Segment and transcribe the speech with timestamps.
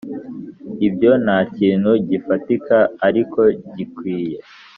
[0.87, 4.37] ibyo ntakintu gifatika ariko igikwiye,